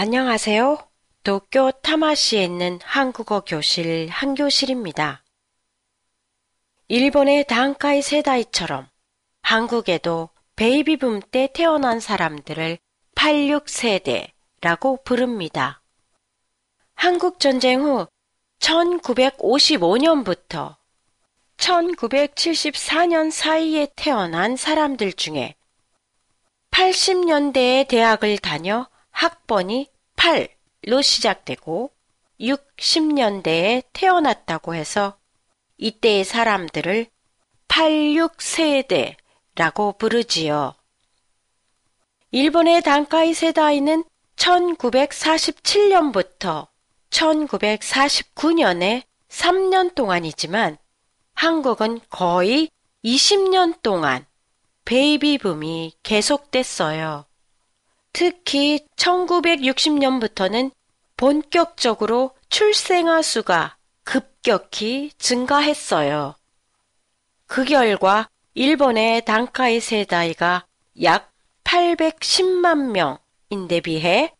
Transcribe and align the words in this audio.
안녕하세요. 0.00 0.78
도쿄 1.24 1.72
타마시에 1.72 2.44
있는 2.44 2.78
한국어 2.84 3.40
교실 3.40 4.08
한교실입니다. 4.08 5.24
일본의 6.86 7.48
단카이 7.48 8.02
세다이처럼 8.02 8.86
한국에도 9.42 10.28
베이비붐 10.54 11.22
때 11.32 11.48
태어난 11.52 11.98
사람들을 11.98 12.78
86세대라고 13.16 15.02
부릅니다. 15.02 15.82
한국 16.94 17.40
전쟁 17.40 17.82
후 17.82 18.06
1955년부터 18.60 20.76
1974년 21.56 23.32
사이에 23.32 23.88
태어난 23.96 24.54
사람들 24.54 25.14
중에 25.14 25.56
80년대에 26.70 27.88
대학을 27.88 28.38
다녀 28.38 28.86
학번이 29.18 29.90
8로 30.14 31.02
시작되고 31.02 31.90
60년대에 32.38 33.82
태어났다고 33.92 34.76
해서 34.76 35.18
이때의 35.76 36.24
사람들을 36.24 37.08
86세대라고 37.66 39.98
부르지요. 39.98 40.76
일본의 42.30 42.82
단카이 42.82 43.34
세다이는 43.34 44.04
1947년부터 44.36 46.68
1949년에 47.10 49.02
3년 49.28 49.96
동안이지만 49.96 50.78
한국은 51.34 51.98
거의 52.08 52.70
20년 53.04 53.82
동안 53.82 54.24
베이비붐이 54.84 55.94
계속됐어요. 56.04 57.27
특히 58.12 58.80
1960년부터는 58.96 60.70
본격적으로 61.16 62.32
출생아 62.48 63.22
수가 63.22 63.76
급격히 64.04 65.10
증가했어요. 65.18 66.34
그 67.46 67.64
결과 67.64 68.28
일본의 68.54 69.24
단카이 69.24 69.80
세다이가 69.80 70.66
약 71.02 71.32
810만 71.64 73.18
명인데 73.50 73.80
비해 73.80 74.32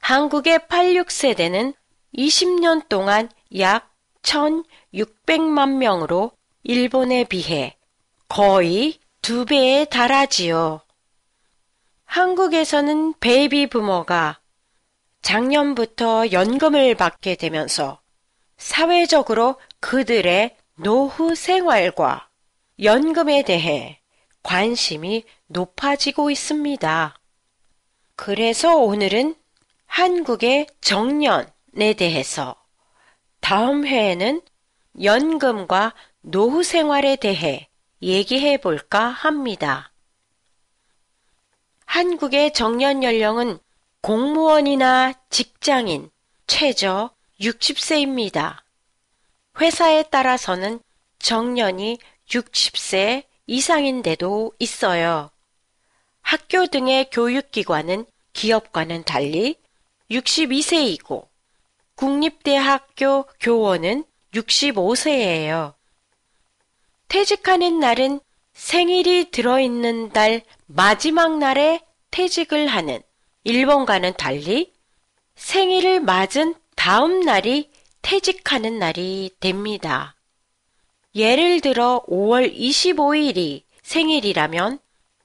한국의 0.00 0.60
86세대는 0.60 1.74
20년 2.16 2.88
동안 2.88 3.28
약 3.58 3.92
1600만 4.22 5.76
명으로 5.76 6.32
일본에 6.62 7.24
비해 7.24 7.76
거의 8.28 8.98
두 9.22 9.44
배에 9.44 9.84
달하지요. 9.84 10.80
한국에서는 12.08 13.12
베이비 13.20 13.66
부모가 13.66 14.40
작년부터 15.20 16.32
연금을 16.32 16.94
받게 16.94 17.34
되면서 17.36 18.00
사회적으로 18.56 19.60
그들의 19.80 20.56
노후 20.76 21.34
생활과 21.34 22.30
연금에 22.82 23.42
대해 23.42 24.00
관심이 24.42 25.24
높아지고 25.48 26.30
있습니다. 26.30 27.14
그래서 28.16 28.76
오늘은 28.78 29.34
한국의 29.84 30.66
정년에 30.80 31.92
대해서 31.98 32.56
다음 33.40 33.86
회에는 33.86 34.40
연금과 35.02 35.94
노후 36.22 36.62
생활에 36.62 37.16
대해 37.16 37.68
얘기해 38.00 38.56
볼까 38.62 39.08
합니다. 39.08 39.92
한국의 41.98 42.52
정년 42.52 43.02
연령은 43.02 43.58
공무원이나 44.02 45.14
직장인 45.30 46.12
최저 46.46 47.10
60세입니다. 47.40 48.58
회사에 49.60 50.04
따라서는 50.04 50.78
정년이 51.18 51.98
60세 52.28 53.24
이상인데도 53.48 54.52
있어요. 54.60 55.32
학교 56.22 56.68
등의 56.68 57.10
교육기관은 57.10 58.06
기업과는 58.32 59.02
달리 59.02 59.56
62세이고 60.08 61.26
국립대학교 61.96 63.24
교원은 63.40 64.04
65세예요. 64.34 65.74
퇴직하는 67.08 67.80
날은 67.80 68.20
생일이 68.52 69.32
들어있는 69.32 70.10
달 70.10 70.42
마지막 70.66 71.38
날에 71.38 71.80
퇴직을 72.10 72.66
하는 72.66 73.00
일본과는 73.44 74.14
달리 74.16 74.72
생일을 75.36 76.00
맞은 76.00 76.54
다음 76.76 77.20
날이 77.20 77.70
퇴직하는 78.02 78.78
날이 78.78 79.30
됩니다. 79.40 80.14
예를 81.14 81.60
들어 81.60 82.04
5월 82.08 82.54
25일이 82.54 83.62
생일이라면 83.82 84.78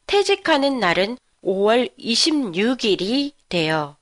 퇴직하는 0.08 0.80
날은 0.80 1.18
5월 1.44 1.96
26일이 1.98 3.34
돼요. 3.50 3.98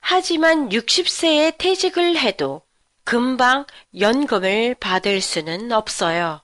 하지만 0.00 0.68
60세에 0.68 1.56
퇴직을 1.58 2.18
해도 2.18 2.62
금방 3.04 3.66
연금을 3.98 4.74
받을 4.74 5.20
수는 5.20 5.72
없어요. 5.72 6.40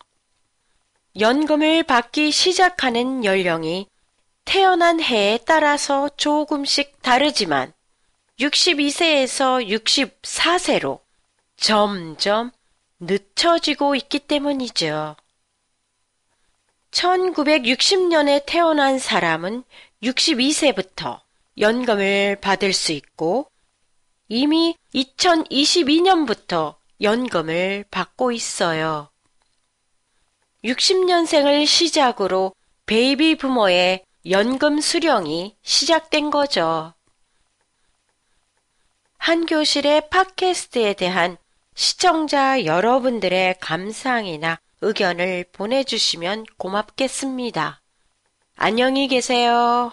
연금을 1.18 1.82
받기 1.82 2.30
시작하는 2.30 3.24
연령이 3.24 3.88
태어난 4.48 4.98
해에 4.98 5.38
따라서 5.44 6.08
조금씩 6.16 7.02
다르지만 7.02 7.74
62세에서 8.40 9.68
64세로 9.68 11.00
점점 11.58 12.50
늦춰지고 12.98 13.94
있기 13.94 14.20
때문이죠. 14.20 15.16
1960년에 16.92 18.44
태어난 18.46 18.98
사람은 18.98 19.64
62세부터 20.02 21.20
연금을 21.58 22.38
받을 22.40 22.72
수 22.72 22.92
있고 22.92 23.50
이미 24.28 24.74
2022년부터 24.94 26.76
연금을 27.02 27.84
받고 27.90 28.32
있어요. 28.32 29.10
60년생을 30.64 31.66
시작으로 31.66 32.54
베이비 32.86 33.36
부모의 33.36 34.07
연금 34.26 34.80
수령이 34.80 35.56
시작된 35.62 36.30
거죠. 36.30 36.92
한 39.16 39.46
교실의 39.46 40.10
팟캐스트에 40.10 40.94
대한 40.94 41.36
시청자 41.74 42.64
여러분들의 42.64 43.58
감상이나 43.60 44.58
의견을 44.80 45.46
보내주시면 45.52 46.46
고맙겠습니다. 46.56 47.82
안녕히 48.56 49.06
계세요. 49.08 49.92